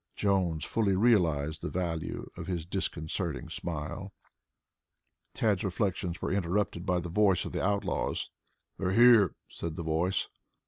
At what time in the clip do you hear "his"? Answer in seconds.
2.47-2.65